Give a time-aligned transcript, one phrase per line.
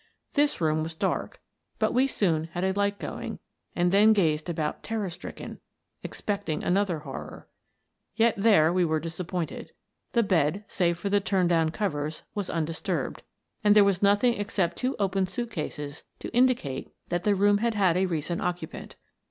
[0.33, 1.39] This room was dark,
[1.77, 3.37] but we soon had a light going
[3.75, 5.59] and then gazed about terror stricken,
[6.01, 7.47] expect ing* another horror.
[8.15, 9.73] Yet there we were disappointed.
[10.13, 13.21] The bed— save for the turned down covers— was undisturbed,
[13.63, 17.75] and there was nothing except two open suit cases to indicate that the room had
[17.75, 18.95] had a recent occupant.